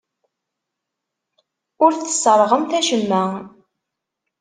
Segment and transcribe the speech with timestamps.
[1.83, 3.23] Ur tesserɣemt acemma.